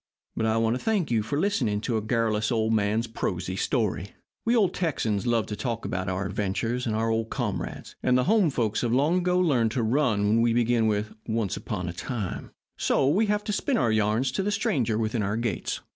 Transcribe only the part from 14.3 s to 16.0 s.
to the stranger within our gates."